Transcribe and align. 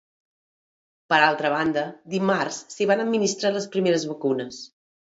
Per 1.13 1.19
altra 1.25 1.51
banda, 1.57 1.85
dimarts 2.17 2.59
s’hi 2.73 2.91
van 2.95 3.07
administrar 3.07 3.57
les 3.61 3.73
primeres 3.79 4.13
vacunes. 4.17 4.69